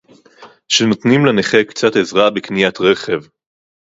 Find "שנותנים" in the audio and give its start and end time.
0.67-1.25